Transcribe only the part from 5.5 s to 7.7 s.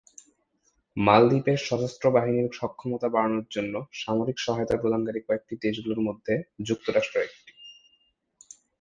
দেশগুলির মধ্যে যুক্তরাষ্ট্র একটি।